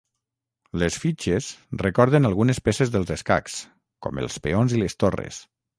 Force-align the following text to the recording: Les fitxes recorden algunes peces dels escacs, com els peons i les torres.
Les 0.83 0.95
fitxes 1.03 1.49
recorden 1.83 2.31
algunes 2.31 2.63
peces 2.69 2.95
dels 2.97 3.15
escacs, 3.19 3.61
com 4.07 4.25
els 4.25 4.45
peons 4.49 4.77
i 4.79 4.85
les 4.85 5.01
torres. 5.05 5.45